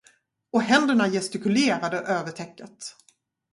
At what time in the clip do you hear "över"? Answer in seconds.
1.97-2.31